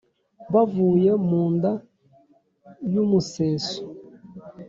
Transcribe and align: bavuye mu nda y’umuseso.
bavuye 0.53 1.11
mu 1.27 1.41
nda 1.53 1.71
y’umuseso. 2.93 3.79